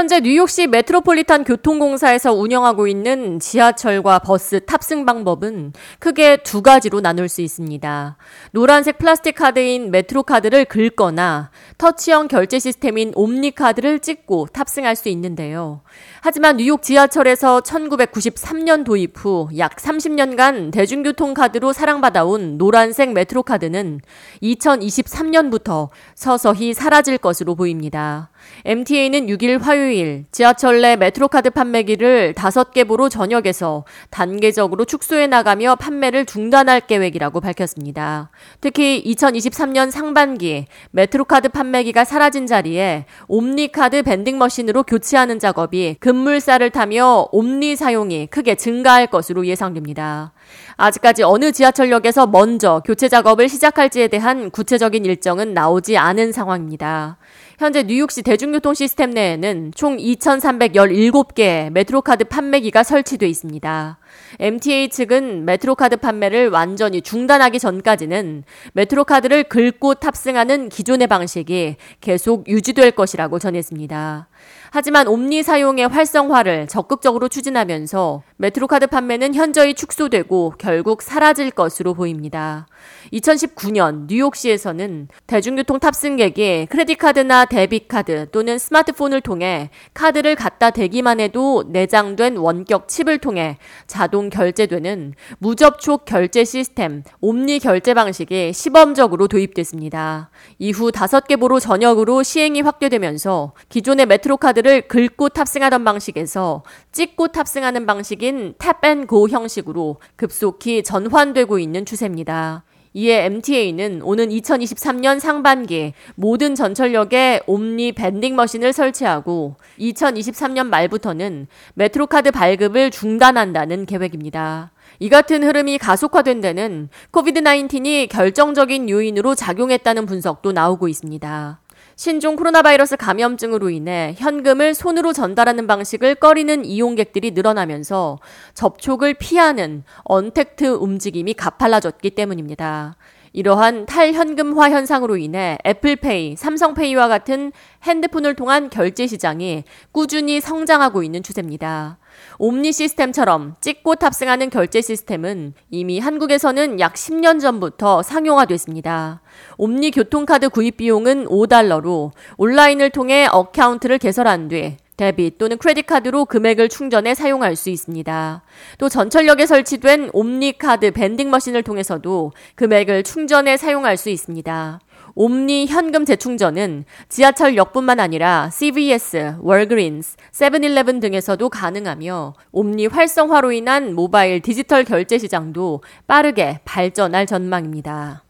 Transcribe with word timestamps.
현재 0.00 0.18
뉴욕시 0.20 0.66
메트로폴리탄 0.66 1.44
교통공사에서 1.44 2.32
운영하고 2.32 2.86
있는 2.86 3.38
지하철과 3.38 4.20
버스 4.20 4.64
탑승 4.64 5.04
방법은 5.04 5.74
크게 5.98 6.38
두 6.38 6.62
가지로 6.62 7.02
나눌 7.02 7.28
수 7.28 7.42
있습니다. 7.42 8.16
노란색 8.52 8.96
플라스틱 8.96 9.34
카드인 9.34 9.90
메트로 9.90 10.22
카드를 10.22 10.64
긁거나 10.64 11.50
터치형 11.76 12.28
결제 12.28 12.58
시스템인 12.58 13.12
옴니 13.14 13.50
카드를 13.50 13.98
찍고 13.98 14.46
탑승할 14.54 14.96
수 14.96 15.10
있는데요. 15.10 15.82
하지만 16.22 16.56
뉴욕 16.56 16.80
지하철에서 16.80 17.60
1993년 17.60 18.86
도입 18.86 19.12
후 19.18 19.50
약 19.58 19.76
30년간 19.76 20.72
대중교통 20.72 21.34
카드로 21.34 21.74
사랑받아온 21.74 22.56
노란색 22.56 23.12
메트로 23.12 23.42
카드는 23.42 24.00
2023년부터 24.42 25.90
서서히 26.14 26.72
사라질 26.72 27.18
것으로 27.18 27.54
보입니다. 27.54 28.30
MTA는 28.64 29.26
6일 29.26 29.60
화요일 29.60 29.89
지하철 30.32 30.80
내 30.80 30.96
메트로카드 30.96 31.50
판매기를 31.50 32.34
5개 32.34 32.86
borough 32.86 33.08
전역에서 33.08 33.84
단계적으로 34.10 34.84
축소해 34.84 35.26
나가며 35.26 35.76
판매를 35.76 36.26
중단할 36.26 36.80
계획이라고 36.80 37.40
밝혔습니다. 37.40 38.30
특히 38.60 39.02
2023년 39.04 39.90
상반기 39.90 40.66
메트로카드 40.92 41.50
판매기가 41.50 42.04
사라진 42.04 42.46
자리에 42.46 43.06
옴니카드 43.28 44.02
vending 44.02 44.38
machine으로 44.38 44.82
교체하는 44.84 45.38
작업이 45.38 45.96
급물살을 46.00 46.70
타며 46.70 47.28
옴니 47.32 47.76
사용이 47.76 48.26
크게 48.26 48.54
증가할 48.54 49.08
것으로 49.08 49.46
예상됩니다. 49.46 50.32
아직까지 50.76 51.22
어느 51.22 51.52
지하철역에서 51.52 52.26
먼저 52.26 52.82
교체 52.84 53.08
작업을 53.08 53.48
시작할지에 53.48 54.08
대한 54.08 54.50
구체적인 54.50 55.04
일정은 55.04 55.54
나오지 55.54 55.96
않은 55.96 56.32
상황입니다. 56.32 57.18
현재 57.60 57.82
뉴욕시 57.82 58.22
대중교통 58.22 58.72
시스템 58.72 59.10
내에는 59.10 59.72
총 59.74 59.98
2,317개의 59.98 61.68
메트로카드 61.68 62.24
판매기가 62.24 62.82
설치돼 62.82 63.28
있습니다. 63.28 63.98
MTA 64.38 64.88
측은 64.88 65.44
메트로카드 65.44 65.98
판매를 65.98 66.48
완전히 66.48 67.02
중단하기 67.02 67.58
전까지는 67.58 68.44
메트로카드를 68.72 69.44
긁고 69.44 69.96
탑승하는 69.96 70.70
기존의 70.70 71.06
방식이 71.06 71.76
계속 72.00 72.48
유지될 72.48 72.92
것이라고 72.92 73.38
전했습니다. 73.38 74.28
하지만 74.70 75.08
옴니 75.08 75.42
사용의 75.42 75.88
활성화를 75.88 76.68
적극적으로 76.68 77.28
추진하면서 77.28 78.22
메트로카드 78.36 78.86
판매는 78.86 79.34
현저히 79.34 79.74
축소되고 79.74 80.54
결국 80.58 81.02
사라질 81.02 81.50
것으로 81.50 81.92
보입니다. 81.94 82.66
2019년 83.12 84.06
뉴욕시에서는 84.08 85.08
대중교통 85.26 85.80
탑승객이 85.80 86.66
credit 86.70 87.08
card나 87.08 87.46
debit 87.50 87.94
card 87.94 88.30
또는 88.30 88.58
스마트폰을 88.58 89.20
통해 89.20 89.68
카드를 89.92 90.36
갖다 90.36 90.70
대기만 90.70 91.20
해도 91.20 91.64
내장된 91.68 92.38
원격 92.38 92.88
칩을 92.88 93.18
통해 93.18 93.58
자동 93.86 94.30
결제되는 94.30 95.14
무접촉 95.38 96.06
결제 96.06 96.44
시스템 96.44 97.02
옴니 97.20 97.58
결제 97.58 97.92
방식이 97.92 98.52
시범적으로 98.54 99.28
도입됐습니다. 99.28 100.30
이후 100.58 100.90
5개 100.90 101.38
borough 101.38 101.60
전역으로 101.60 102.22
시행이 102.22 102.62
확대되면서 102.62 103.52
기존의 103.68 104.06
메트로 104.06 104.38
카드를 104.38 104.88
긁고 104.88 105.30
탑승하던 105.30 105.84
방식에서 105.84 106.62
찍고 106.92 107.28
탑승하는 107.28 107.84
방식인 107.84 108.54
tap 108.58 108.84
and 108.84 109.11
go 109.11 109.28
형식으로 109.28 110.00
급속히 110.16 110.82
전환되고 110.82 111.58
있는 111.58 111.84
추세입니다. 111.84 112.64
이에 112.92 113.24
MTA는 113.26 114.02
오는 114.02 114.28
2023년 114.28 115.20
상반기 115.20 115.94
모든 116.16 116.56
전철역에 116.56 117.42
옴니 117.46 117.92
밴딩 117.92 118.34
머신을 118.34 118.72
설치하고 118.72 119.56
2023년 119.78 120.66
말부터는 120.66 121.46
메트로카드 121.74 122.32
발급을 122.32 122.90
중단한다는 122.90 123.86
계획입니다. 123.86 124.72
이 124.98 125.08
같은 125.08 125.44
흐름이 125.44 125.78
가속화된 125.78 126.40
데는 126.40 126.88
코비드-19이 127.12 128.08
결정적인 128.08 128.90
요인으로 128.90 129.36
작용했다는 129.36 130.06
분석도 130.06 130.50
나오고 130.50 130.88
있습니다. 130.88 131.60
신종 132.00 132.34
코로나 132.34 132.62
바이러스 132.62 132.96
감염증으로 132.96 133.68
인해 133.68 134.14
현금을 134.16 134.72
손으로 134.72 135.12
전달하는 135.12 135.66
방식을 135.66 136.14
꺼리는 136.14 136.64
이용객들이 136.64 137.32
늘어나면서 137.32 138.18
접촉을 138.54 139.12
피하는 139.12 139.84
언택트 140.04 140.64
움직임이 140.64 141.34
가팔라졌기 141.34 142.12
때문입니다. 142.12 142.96
이러한 143.32 143.86
탈현금화 143.86 144.70
현상으로 144.70 145.16
인해 145.16 145.56
애플페이, 145.64 146.36
삼성페이와 146.36 147.08
같은 147.08 147.52
핸드폰을 147.84 148.34
통한 148.34 148.70
결제 148.70 149.06
시장이 149.06 149.64
꾸준히 149.92 150.40
성장하고 150.40 151.02
있는 151.02 151.22
추세입니다. 151.22 151.98
옴니 152.38 152.72
시스템처럼 152.72 153.56
찍고 153.60 153.96
탑승하는 153.96 154.50
결제 154.50 154.80
시스템은 154.80 155.54
이미 155.70 156.00
한국에서는 156.00 156.80
약 156.80 156.94
10년 156.94 157.40
전부터 157.40 158.02
상용화됐습니다. 158.02 159.22
옴니 159.58 159.92
교통카드 159.92 160.48
구입 160.48 160.78
비용은 160.78 161.26
5달러로 161.26 162.10
온라인을 162.36 162.90
통해 162.90 163.26
account를 163.30 163.98
개설한 163.98 164.48
뒤 164.48 164.76
debit 165.00 165.38
또는 165.38 165.56
credit 165.56 165.86
card로 165.86 166.26
금액을 166.26 166.68
충전해 166.68 167.14
사용할 167.14 167.56
수 167.56 167.70
있습니다. 167.70 168.42
또 168.76 168.88
전철역에 168.90 169.46
설치된 169.46 170.10
옴니 170.12 170.58
카드 170.58 170.90
밴딩 170.90 171.30
머신을 171.30 171.62
통해서도 171.62 172.32
금액을 172.56 173.04
충전해 173.04 173.56
사용할 173.56 173.96
수 173.96 174.10
있습니다. 174.10 174.78
옴니 175.14 175.66
현금 175.68 176.04
재충전은 176.04 176.84
지하철역뿐만 177.08 177.98
아니라 177.98 178.50
CVS, 178.52 179.36
월그린스, 179.40 180.18
세븐일레븐 180.32 181.00
등에서도 181.00 181.48
가능하며 181.48 182.34
옴니 182.52 182.86
활성화로 182.86 183.52
인한 183.52 183.94
모바일 183.94 184.40
디지털 184.40 184.84
결제 184.84 185.16
시장도 185.16 185.82
빠르게 186.06 186.60
발전할 186.66 187.24
전망입니다. 187.24 188.22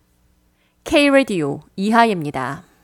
K-Radio 0.85 1.63
이하입니다. 1.75 2.70